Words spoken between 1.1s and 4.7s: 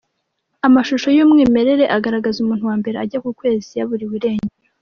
y’umwimerere agaragaza umuntu wa mbere ajya kukwezi yaburiwe irengero.